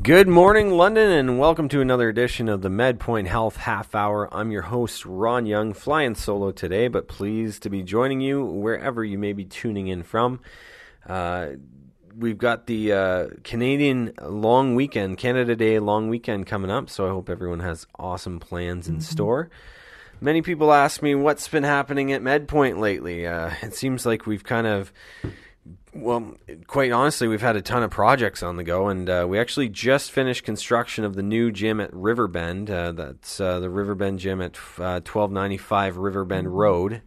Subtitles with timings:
[0.00, 4.26] Good morning, London, and welcome to another edition of the MedPoint Health Half Hour.
[4.34, 9.04] I'm your host, Ron Young, flying solo today, but pleased to be joining you wherever
[9.04, 10.40] you may be tuning in from.
[11.06, 11.48] Uh,
[12.16, 17.10] we've got the uh, Canadian long weekend, Canada Day long weekend coming up, so I
[17.10, 19.50] hope everyone has awesome plans in store.
[20.22, 23.26] Many people ask me what's been happening at MedPoint lately.
[23.26, 24.90] Uh, it seems like we've kind of
[25.94, 26.34] well,
[26.66, 29.68] quite honestly, we've had a ton of projects on the go, and uh, we actually
[29.68, 32.70] just finished construction of the new gym at Riverbend.
[32.70, 37.02] Uh, that's uh, the Riverbend gym at uh, 1295 Riverbend Road.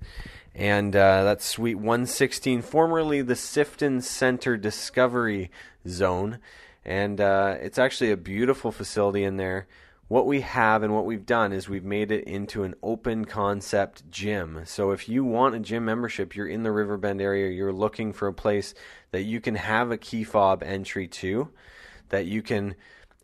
[0.54, 5.52] And uh, that's Suite 116, formerly the Sifton Center Discovery
[5.88, 6.40] Zone.
[6.86, 9.68] And uh, it's actually a beautiful facility in there
[10.08, 14.10] what we have and what we've done is we've made it into an open concept
[14.12, 14.62] gym.
[14.66, 18.28] So if you want a gym membership, you're in the Riverbend area, you're looking for
[18.28, 18.76] a place
[19.12, 21.50] that you can have a key fob entry to,
[22.10, 22.76] that you can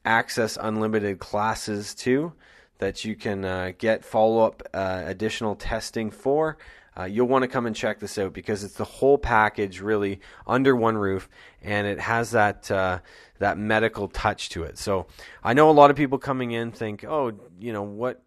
[0.04, 2.34] access unlimited classes to,
[2.80, 6.58] that you can uh, get follow up uh, additional testing for.
[6.98, 10.20] Uh, you'll want to come and check this out because it's the whole package really
[10.46, 11.30] under one roof
[11.62, 13.00] and it has that uh,
[13.40, 14.78] that medical touch to it.
[14.78, 15.08] So
[15.44, 18.22] I know a lot of people coming in think, oh, you know what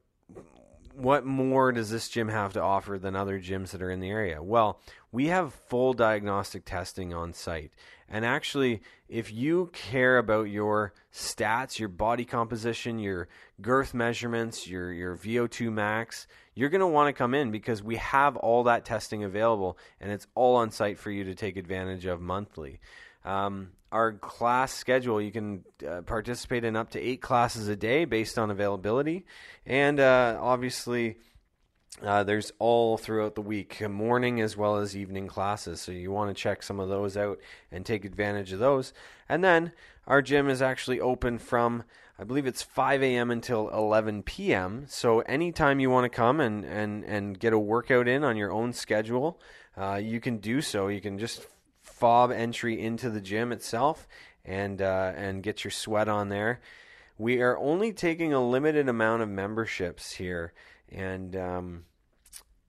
[0.95, 4.11] what more does this gym have to offer than other gyms that are in the
[4.11, 4.43] area?
[4.43, 4.81] Well,
[5.13, 7.73] we have full diagnostic testing on site.
[8.09, 13.29] And actually, if you care about your stats, your body composition, your
[13.61, 17.97] girth measurements, your, your VO2 max, you're going to want to come in because we
[17.97, 22.07] have all that testing available and it's all on site for you to take advantage
[22.07, 22.81] of monthly.
[23.25, 28.05] Um, our class schedule, you can uh, participate in up to eight classes a day
[28.05, 29.25] based on availability.
[29.65, 31.17] And uh, obviously,
[32.03, 35.81] uh, there's all throughout the week, morning as well as evening classes.
[35.81, 37.39] So you want to check some of those out
[37.71, 38.93] and take advantage of those.
[39.29, 39.73] And then
[40.07, 41.85] our gym is actually open from,
[42.19, 43.31] I believe it's 5 a.m.
[43.31, 44.85] until 11 p.m.
[44.89, 48.53] So anytime you want to come and, and, and get a workout in on your
[48.53, 49.41] own schedule,
[49.77, 50.89] uh, you can do so.
[50.89, 51.47] You can just
[51.83, 54.09] fob entry into the gym itself
[54.45, 56.61] and uh, and get your sweat on there.
[57.17, 60.53] We are only taking a limited amount of memberships here,
[60.91, 61.85] and um,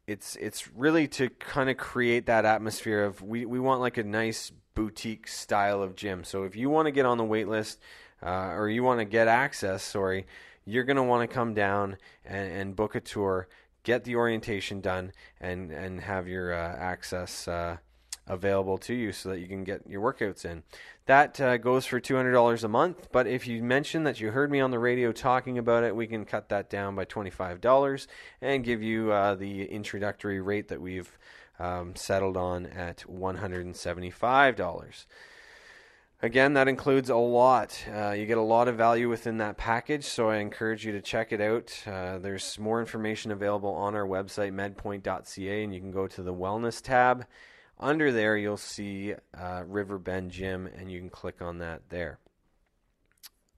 [0.08, 4.04] it's it's really to kind of create that atmosphere of we, we want like a
[4.04, 6.24] nice boutique style of gym.
[6.24, 7.80] So if you want to get on the wait list
[8.22, 10.28] uh, or you want to get access, sorry,
[10.66, 13.48] you're going to want to come down and, and, book a tour,
[13.84, 17.78] get the orientation done, and and have your uh, access uh,
[18.28, 20.64] available to you so that you can get your workouts in.
[21.06, 24.60] That uh, goes for $200 a month, but if you mention that you heard me
[24.60, 28.08] on the radio talking about it, we can cut that down by $25
[28.42, 31.18] and give you uh, the introductory rate that we've
[31.60, 35.06] um, settled on at $175.
[36.22, 37.86] Again, that includes a lot.
[37.94, 41.02] Uh, you get a lot of value within that package, so I encourage you to
[41.02, 41.72] check it out.
[41.86, 46.34] Uh, there's more information available on our website, medpoint.ca, and you can go to the
[46.34, 47.26] Wellness tab
[47.80, 52.20] under there, you'll see uh, Riverbend Gym, and you can click on that there.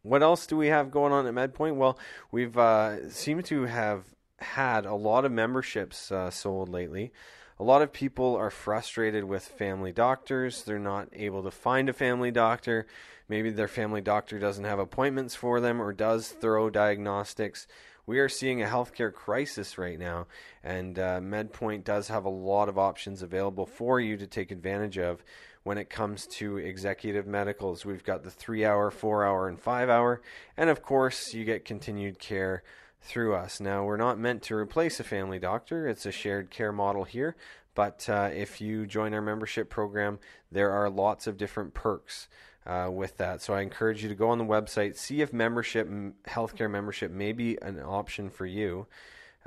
[0.02, 1.76] What else do we have going on at MedPoint?
[1.76, 2.00] Well,
[2.32, 4.06] we've uh, seemed to have
[4.40, 7.12] had a lot of memberships uh, sold lately.
[7.60, 10.64] A lot of people are frustrated with family doctors.
[10.64, 12.86] They're not able to find a family doctor.
[13.28, 17.68] Maybe their family doctor doesn't have appointments for them or does thorough diagnostics
[18.08, 20.28] we are seeing a healthcare crisis right now,
[20.64, 24.98] and uh, MedPoint does have a lot of options available for you to take advantage
[24.98, 25.24] of
[25.64, 27.86] when it comes to executive medicals.
[27.86, 30.22] We've got the three hour, four hour, and five hour,
[30.56, 32.64] and of course, you get continued care
[33.02, 33.60] through us.
[33.60, 37.36] Now, we're not meant to replace a family doctor, it's a shared care model here.
[37.76, 40.18] But uh, if you join our membership program,
[40.52, 42.28] there are lots of different perks
[42.68, 43.42] uh, with that.
[43.42, 45.90] So I encourage you to go on the website, see if membership,
[46.28, 48.88] healthcare membership, may be an option for you,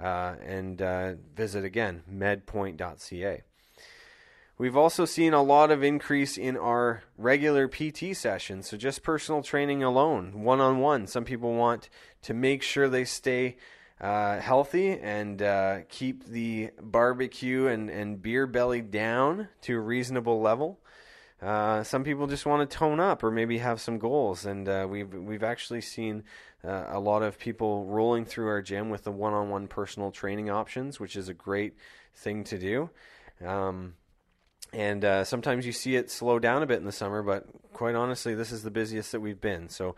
[0.02, 3.42] uh, and uh, visit again medpoint.ca.
[4.56, 9.42] We've also seen a lot of increase in our regular PT sessions, so just personal
[9.42, 11.06] training alone, one on one.
[11.06, 11.88] Some people want
[12.22, 13.56] to make sure they stay
[14.00, 20.40] uh, healthy and uh, keep the barbecue and, and beer belly down to a reasonable
[20.40, 20.79] level.
[21.42, 24.86] Uh, some people just want to tone up or maybe have some goals, and uh,
[24.88, 26.22] we've we've actually seen
[26.62, 31.00] uh, a lot of people rolling through our gym with the one-on-one personal training options,
[31.00, 31.74] which is a great
[32.14, 32.90] thing to do.
[33.44, 33.94] Um,
[34.72, 37.94] and uh, sometimes you see it slow down a bit in the summer, but quite
[37.94, 39.68] honestly, this is the busiest that we've been.
[39.68, 39.96] So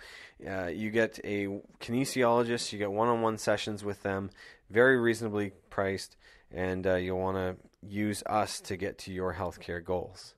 [0.48, 1.48] uh, you get a
[1.80, 4.30] kinesiologist, you get one-on-one sessions with them,
[4.70, 6.16] very reasonably priced,
[6.50, 7.56] and uh, you'll want to
[7.86, 10.34] use us to get to your healthcare goals.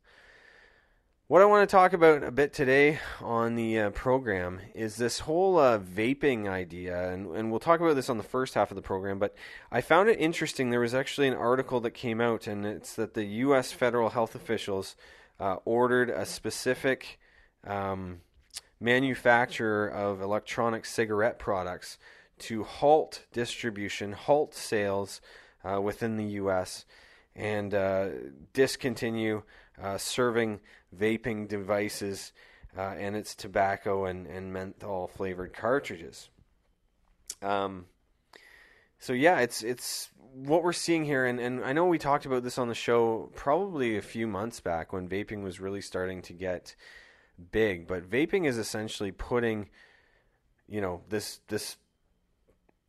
[1.27, 5.21] What I want to talk about a bit today on the uh, program is this
[5.21, 8.75] whole uh, vaping idea, and, and we'll talk about this on the first half of
[8.75, 9.19] the program.
[9.19, 9.35] But
[9.73, 10.69] I found it interesting.
[10.69, 13.73] There was actually an article that came out, and it's that the U.S.
[13.73, 14.97] federal health officials
[15.41, 17.19] uh, ordered a specific
[17.67, 18.21] um,
[18.79, 21.97] manufacturer of electronic cigarette products
[22.41, 25.23] to halt distribution, halt sales
[25.65, 26.85] uh, within the U.S.,
[27.37, 28.09] and uh,
[28.53, 29.43] discontinue
[29.83, 30.61] uh, serving
[30.97, 32.33] vaping devices
[32.77, 36.31] uh, and its tobacco and, and menthol flavored cartridges.
[37.43, 37.87] Um,
[38.99, 42.43] so yeah, it's it's what we're seeing here, and, and I know we talked about
[42.43, 46.33] this on the show probably a few months back when vaping was really starting to
[46.33, 46.75] get
[47.53, 47.87] big.
[47.87, 49.69] But vaping is essentially putting,
[50.69, 51.77] you know, this this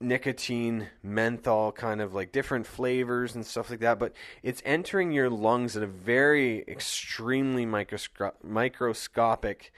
[0.02, 4.14] nicotine, menthol, kind of like different flavors and stuff like that, but
[4.44, 9.72] it's entering your lungs at a very extremely microsco- microscopic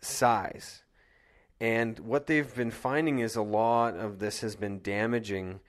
[0.00, 0.82] size.
[1.60, 5.60] And what they've been finding is a lot of this has been damaging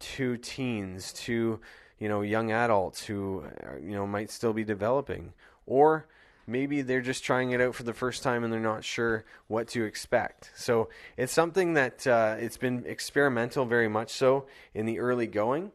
[0.00, 1.60] to teens, to
[1.98, 5.34] you know young adults who uh, you know might still be developing,
[5.66, 6.06] or
[6.46, 9.68] maybe they're just trying it out for the first time and they're not sure what
[9.68, 10.50] to expect.
[10.54, 15.72] So it's something that uh, it's been experimental very much so in the early going.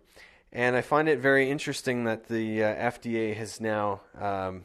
[0.51, 4.63] And I find it very interesting that the uh, FDA has now um,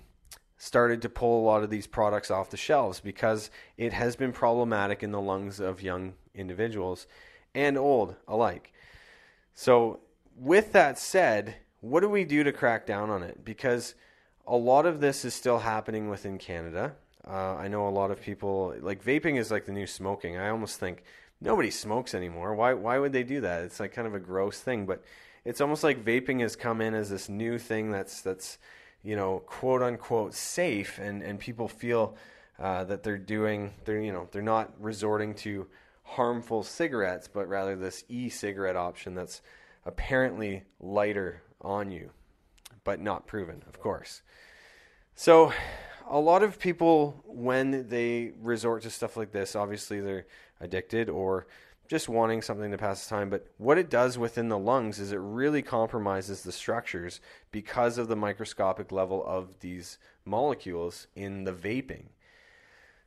[0.57, 4.33] started to pull a lot of these products off the shelves because it has been
[4.33, 7.07] problematic in the lungs of young individuals
[7.55, 8.73] and old alike.
[9.55, 10.01] So,
[10.37, 13.45] with that said, what do we do to crack down on it?
[13.45, 13.95] Because
[14.47, 16.95] a lot of this is still happening within Canada.
[17.27, 20.37] Uh, I know a lot of people like vaping is like the new smoking.
[20.37, 21.03] I almost think
[21.41, 22.55] nobody smokes anymore.
[22.55, 23.63] Why why would they do that?
[23.65, 25.03] It's like kind of a gross thing, but
[25.45, 28.59] it's almost like vaping has come in as this new thing that's that's
[29.03, 32.17] you know quote unquote safe, and and people feel
[32.59, 35.67] uh, that they're doing they're you know they're not resorting to
[36.03, 39.41] harmful cigarettes, but rather this e-cigarette option that's
[39.87, 42.11] apparently lighter on you,
[42.85, 44.23] but not proven, of course.
[45.15, 45.53] So,
[46.09, 50.27] a lot of people, when they resort to stuff like this, obviously they're
[50.61, 51.47] addicted or
[51.89, 53.31] just wanting something to pass the time.
[53.31, 57.21] But what it does within the lungs is it really compromises the structures
[57.53, 62.07] because of the microscopic level of these molecules in the vaping.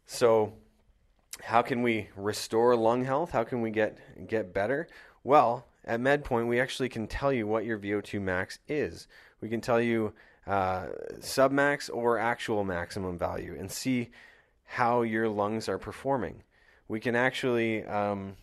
[0.06, 0.54] So,
[1.44, 3.32] how can we restore lung health?
[3.32, 4.88] How can we get get better?
[5.24, 9.08] Well, at MedPoint, we actually can tell you what your VO2 max is.
[9.42, 10.14] We can tell you
[10.46, 10.88] uh,
[11.20, 14.10] submax or actual maximum value and see
[14.64, 16.44] how your lungs are performing.
[16.88, 18.36] We can actually um,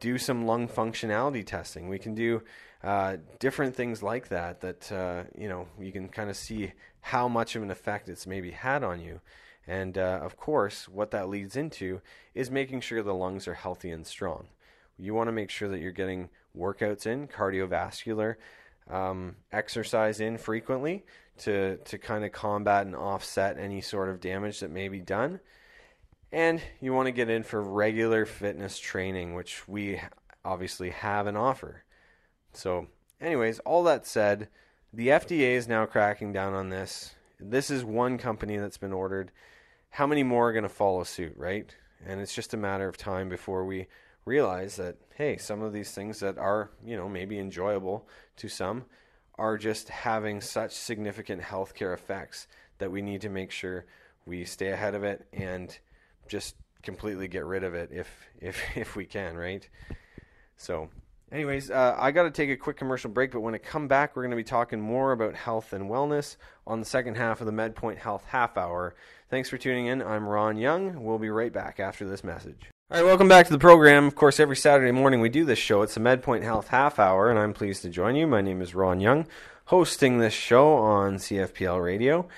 [0.00, 1.88] do some lung functionality testing.
[1.88, 2.42] We can do
[2.82, 4.60] uh, different things like that.
[4.60, 8.26] That uh, you know you can kind of see how much of an effect it's
[8.26, 9.20] maybe had on you.
[9.66, 12.00] And uh, of course, what that leads into
[12.34, 14.48] is making sure the lungs are healthy and strong.
[14.98, 18.36] You want to make sure that you're getting workouts in, cardiovascular
[18.90, 21.04] um, exercise in frequently
[21.38, 25.40] to to kind of combat and offset any sort of damage that may be done.
[26.32, 30.00] And you want to get in for regular fitness training, which we
[30.44, 31.84] obviously have an offer.
[32.52, 32.88] So,
[33.20, 34.48] anyways, all that said,
[34.92, 37.14] the FDA is now cracking down on this.
[37.38, 39.30] This is one company that's been ordered.
[39.90, 41.72] How many more are going to follow suit, right?
[42.04, 43.86] And it's just a matter of time before we
[44.24, 48.84] realize that hey, some of these things that are, you know, maybe enjoyable to some
[49.36, 52.46] are just having such significant healthcare effects
[52.78, 53.86] that we need to make sure
[54.26, 55.78] we stay ahead of it and
[56.28, 58.08] just completely get rid of it if
[58.40, 59.68] if if we can, right?
[60.56, 60.88] So,
[61.32, 64.14] anyways, uh, I got to take a quick commercial break, but when I come back,
[64.14, 67.46] we're going to be talking more about health and wellness on the second half of
[67.46, 68.94] the MedPoint Health Half Hour.
[69.30, 70.00] Thanks for tuning in.
[70.00, 71.02] I'm Ron Young.
[71.02, 72.70] We'll be right back after this message.
[72.90, 74.06] All right, welcome back to the program.
[74.06, 75.80] Of course, every Saturday morning we do this show.
[75.80, 78.26] It's the MedPoint Health Half Hour, and I'm pleased to join you.
[78.26, 79.26] My name is Ron Young,
[79.64, 82.28] hosting this show on CFPL Radio.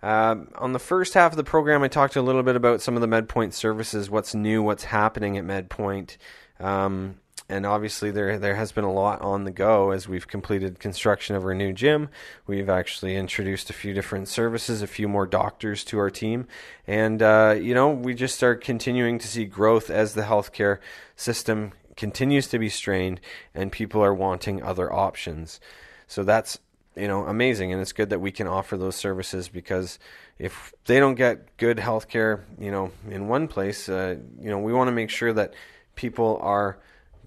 [0.00, 2.94] Uh, on the first half of the program, I talked a little bit about some
[2.94, 6.18] of the MedPoint services, what's new, what's happening at MedPoint.
[6.60, 7.16] Um,
[7.50, 11.34] and obviously there there has been a lot on the go as we've completed construction
[11.34, 12.08] of our new gym.
[12.46, 16.46] We've actually introduced a few different services, a few more doctors to our team,
[16.86, 20.78] and uh, you know we just are continuing to see growth as the healthcare
[21.16, 23.20] system continues to be strained
[23.54, 25.60] and people are wanting other options.
[26.06, 26.58] So that's
[26.94, 29.98] you know amazing, and it's good that we can offer those services because
[30.38, 34.72] if they don't get good healthcare, you know, in one place, uh, you know, we
[34.72, 35.52] want to make sure that
[35.96, 36.78] people are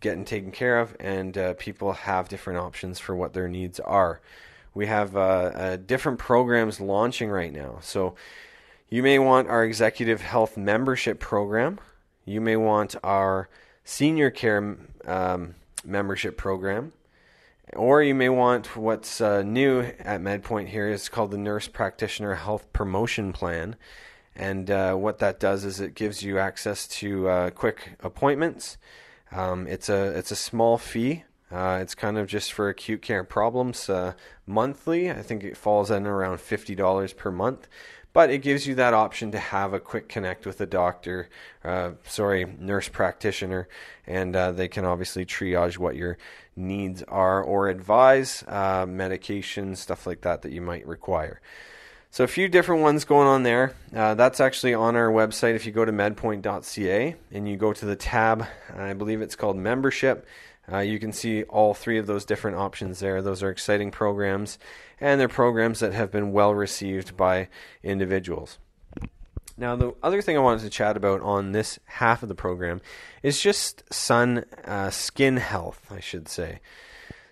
[0.03, 4.21] getting taken care of, and uh, people have different options for what their needs are.
[4.75, 7.79] We have uh, uh, different programs launching right now.
[7.81, 8.13] So,
[8.89, 11.79] You may want our executive health membership program.
[12.25, 13.49] You may want our
[13.83, 16.93] senior care um, membership program.
[17.75, 22.35] Or you may want what's uh, new at MedPoint here is called the Nurse Practitioner
[22.35, 23.75] Health Promotion Plan.
[24.35, 28.77] And uh, what that does is it gives you access to uh, quick appointments.
[29.33, 31.23] Um, it's a it's a small fee.
[31.51, 34.13] Uh, it's kind of just for acute care problems uh,
[34.47, 35.11] monthly.
[35.11, 37.67] I think it falls in around fifty dollars per month,
[38.11, 41.29] but it gives you that option to have a quick connect with a doctor,
[41.63, 43.67] uh, sorry, nurse practitioner,
[44.05, 46.17] and uh, they can obviously triage what your
[46.55, 51.41] needs are or advise uh, medication, stuff like that that you might require.
[52.13, 53.73] So a few different ones going on there.
[53.91, 55.55] Uh, that's actually on our website.
[55.55, 59.57] If you go to medpoint.ca and you go to the tab, I believe it's called
[59.57, 60.27] membership.
[60.71, 63.23] Uh, you can see all three of those different options there.
[63.23, 64.59] Those are exciting programs,
[65.01, 67.47] and they're programs that have been well received by
[67.81, 68.59] individuals.
[69.57, 72.79] Now, the other thing I wanted to chat about on this half of the program
[73.23, 76.59] is just sun uh, skin health, I should say.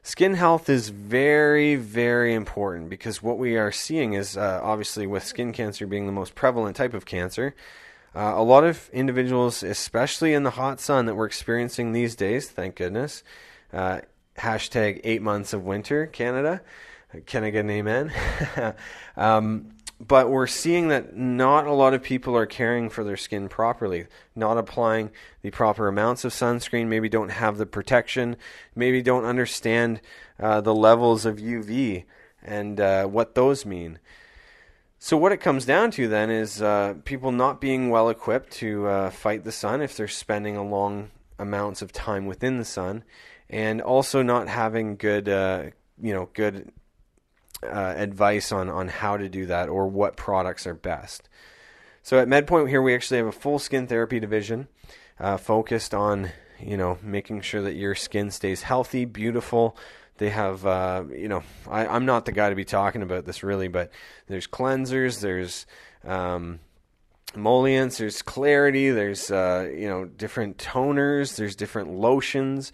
[0.03, 5.23] Skin health is very, very important because what we are seeing is uh, obviously with
[5.23, 7.55] skin cancer being the most prevalent type of cancer,
[8.15, 12.49] uh, a lot of individuals, especially in the hot sun that we're experiencing these days,
[12.49, 13.23] thank goodness,
[13.73, 14.01] uh,
[14.37, 16.61] hashtag eight months of winter, Canada.
[17.27, 18.11] Can I get an amen?
[19.17, 19.69] um,
[20.07, 24.07] but we're seeing that not a lot of people are caring for their skin properly,
[24.35, 25.11] not applying
[25.43, 28.35] the proper amounts of sunscreen, maybe don't have the protection,
[28.75, 30.01] maybe don't understand
[30.39, 32.05] uh, the levels of UV
[32.41, 33.99] and uh, what those mean.
[34.97, 38.87] So, what it comes down to then is uh, people not being well equipped to
[38.87, 43.03] uh, fight the sun if they're spending a long amounts of time within the sun,
[43.49, 45.65] and also not having good, uh,
[46.01, 46.71] you know, good
[47.63, 51.29] uh, advice on on how to do that or what products are best.
[52.03, 54.67] So at MedPoint here, we actually have a full skin therapy division
[55.19, 59.77] uh, focused on you know making sure that your skin stays healthy, beautiful.
[60.17, 63.41] They have, uh, you know, I, I'm not the guy to be talking about this
[63.41, 63.91] really, but
[64.27, 65.65] there's cleansers, there's
[66.03, 66.59] um,
[67.35, 72.71] emollients, there's clarity, there's uh, you know different toners, there's different lotions.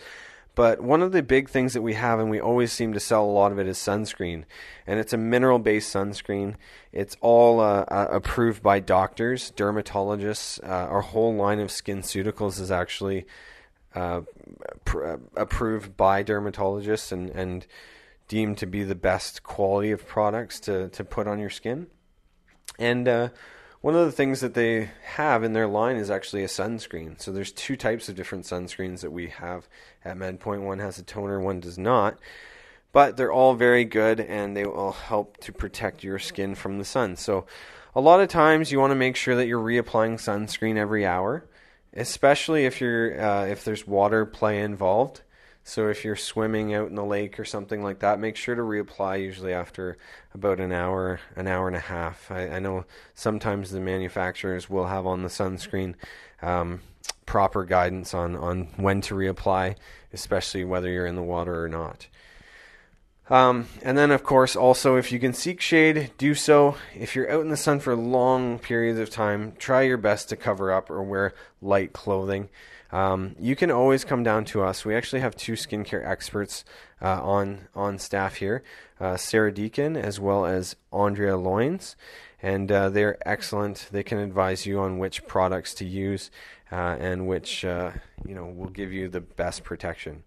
[0.57, 3.23] But one of the big things that we have, and we always seem to sell
[3.23, 4.43] a lot of it, is sunscreen.
[4.87, 6.55] And it's a mineral based sunscreen.
[6.91, 10.59] It's all uh, uh, approved by doctors, dermatologists.
[10.63, 13.27] Uh, our whole line of SkinCeuticals is actually
[13.93, 14.21] uh,
[14.83, 17.67] pr- uh, approved by dermatologists and, and
[18.27, 21.85] deemed to be the best quality of products to, to put on your skin.
[22.79, 23.29] And uh,
[23.81, 27.21] one of the things that they have in their line is actually a sunscreen.
[27.21, 29.67] So there's two types of different sunscreens that we have
[30.03, 30.61] at MedPoint.
[30.61, 32.17] One has a toner, one does not.
[32.91, 36.85] But they're all very good and they will help to protect your skin from the
[36.85, 37.15] sun.
[37.15, 37.45] So
[37.93, 41.45] a lot of times you want to make sure that you're reapplying sunscreen every hour,
[41.93, 45.21] especially if you're uh, if there's water play involved.
[45.67, 48.61] So if you're swimming out in the lake or something like that, make sure to
[48.61, 49.97] reapply usually after
[50.33, 52.31] about an hour, an hour and a half.
[52.31, 55.95] I, I know sometimes the manufacturers will have on the sunscreen
[56.41, 56.79] um,
[57.25, 59.75] proper guidance on, on when to reapply,
[60.13, 62.07] especially whether you're in the water or not.
[63.29, 66.77] Um, and then, of course, also if you can seek shade, do so.
[66.95, 70.37] If you're out in the sun for long periods of time, try your best to
[70.37, 72.49] cover up or wear light clothing.
[72.91, 74.85] Um, you can always come down to us.
[74.85, 76.63] We actually have two skincare experts
[77.01, 78.63] uh, on on staff here,
[78.99, 81.97] uh, Sarah Deacon as well as Andrea Loins,
[82.41, 83.89] and uh, they're excellent.
[83.91, 86.31] They can advise you on which products to use
[86.71, 87.91] uh, and which uh,
[88.25, 90.23] you know will give you the best protection.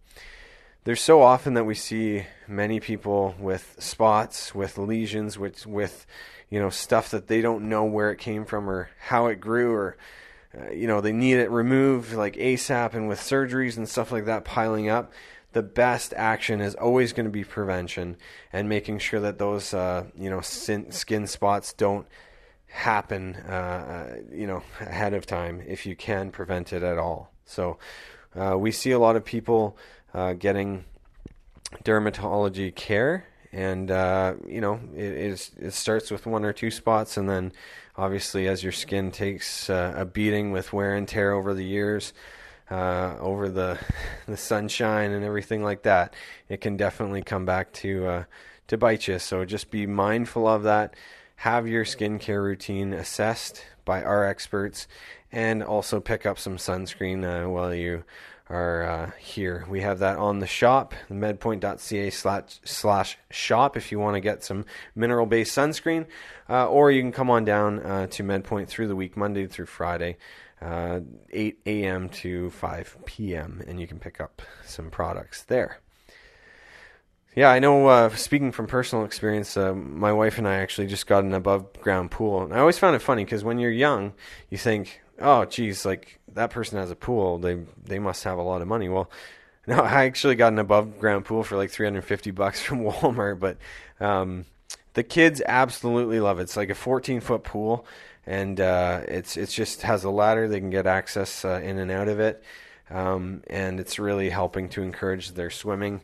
[0.85, 6.07] There's so often that we see many people with spots, with lesions, with with
[6.49, 9.73] you know stuff that they don't know where it came from or how it grew
[9.73, 9.97] or
[10.59, 14.25] uh, you know, they need it removed like ASAP and with surgeries and stuff like
[14.25, 15.13] that piling up,
[15.53, 18.17] the best action is always going to be prevention
[18.53, 22.07] and making sure that those, uh, you know, skin spots don't
[22.67, 27.33] happen, uh, uh, you know, ahead of time if you can prevent it at all.
[27.45, 27.79] So
[28.35, 29.77] uh, we see a lot of people
[30.14, 30.85] uh, getting
[31.85, 33.26] dermatology care.
[33.52, 37.17] And uh, you know it, it starts with one or two spots.
[37.17, 37.52] And then
[37.97, 42.12] obviously as your skin takes uh, a beating with wear and tear over the years
[42.71, 43.79] uh, over the
[44.26, 46.14] the sunshine and everything like that
[46.49, 48.25] it can definitely come back to uh,
[48.71, 49.19] to bite you.
[49.19, 50.95] So just be mindful of that.
[51.37, 54.87] Have your skincare routine assessed by our experts.
[55.33, 58.05] And also pick up some sunscreen uh, while you
[58.50, 59.64] are uh, here.
[59.69, 64.42] We have that on the shop, medpoint.ca slash, slash shop if you want to get
[64.42, 66.07] some mineral based sunscreen,
[66.49, 69.66] uh, or you can come on down uh, to MedPoint through the week, Monday through
[69.66, 70.16] Friday.
[70.61, 71.00] Uh,
[71.33, 72.09] 8 a.m.
[72.11, 75.78] to 5 p.m., and you can pick up some products there.
[77.35, 77.87] Yeah, I know.
[77.87, 81.73] Uh, speaking from personal experience, uh, my wife and I actually just got an above
[81.80, 82.42] ground pool.
[82.42, 84.12] And I always found it funny because when you're young,
[84.50, 87.39] you think, "Oh, geez, like that person has a pool.
[87.39, 89.11] They they must have a lot of money." Well,
[89.67, 93.39] no, I actually got an above ground pool for like 350 bucks from Walmart.
[93.39, 93.59] But
[94.05, 94.47] um,
[94.95, 96.43] the kids absolutely love it.
[96.43, 97.87] It's like a 14 foot pool,
[98.27, 100.49] and uh, it's it's just has a ladder.
[100.49, 102.43] They can get access uh, in and out of it,
[102.91, 106.03] um, and it's really helping to encourage their swimming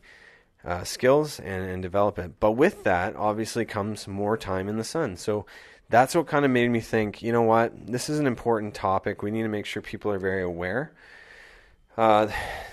[0.65, 2.41] uh, skills and, and develop it.
[2.41, 5.17] But with that, obviously, comes more time in the sun.
[5.17, 5.47] So
[5.89, 9.23] that's what kind of made me think, you know what, this is an important topic.
[9.23, 10.93] We need to make sure people are very aware.
[11.97, 12.29] Uh,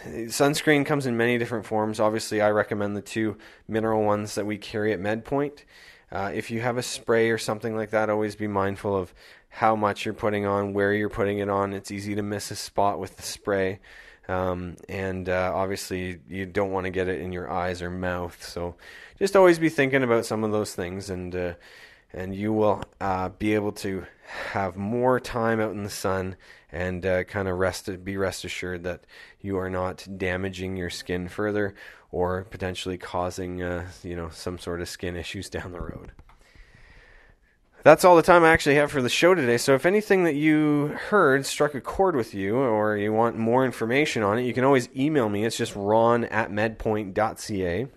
[0.05, 1.99] sunscreen comes in many different forms.
[1.99, 5.63] Obviously, I recommend the two mineral ones that we carry at MedPoint.
[6.11, 9.13] Uh, if you have a spray or something like that, always be mindful of
[9.47, 11.73] how much you're putting on, where you're putting it on.
[11.73, 13.79] It's easy to miss a spot with the spray.
[14.27, 18.43] Um, and uh, obviously, you don't want to get it in your eyes or mouth.
[18.43, 18.75] So
[19.19, 21.53] just always be thinking about some of those things, and uh,
[22.13, 24.05] and you will uh, be able to
[24.51, 26.35] have more time out in the sun
[26.71, 29.05] and uh, kind of rest be rest assured that
[29.41, 31.75] you are not damaging your skin further
[32.11, 36.11] or potentially causing uh, you know some sort of skin issues down the road
[37.83, 39.57] that's all the time I actually have for the show today.
[39.57, 43.65] So if anything that you heard struck a chord with you or you want more
[43.65, 45.43] information on it, you can always email me.
[45.43, 47.87] It's just ron at medpoint.ca.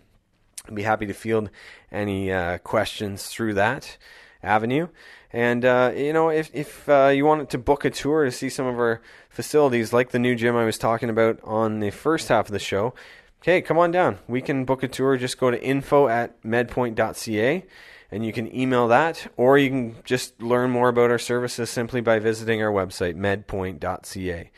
[0.67, 1.51] I'd be happy to field
[1.91, 3.97] any uh, questions through that
[4.43, 4.89] avenue.
[5.33, 8.49] And, uh, you know, if, if uh, you wanted to book a tour to see
[8.49, 12.29] some of our facilities, like the new gym I was talking about on the first
[12.29, 12.95] half of the show,
[13.43, 14.19] okay, come on down.
[14.29, 15.17] We can book a tour.
[15.17, 17.65] Just go to info at medpoint.ca
[18.11, 22.01] and you can email that, or you can just learn more about our services simply
[22.01, 24.51] by visiting our website, medpoint.ca.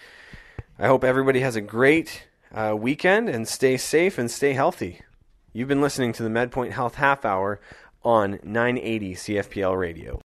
[0.79, 5.00] I hope everybody has a great uh, weekend and stay safe and stay healthy.
[5.59, 7.59] You've been listening to the MedPoint Health Half Hour
[8.05, 10.21] on 980 CFPL Radio.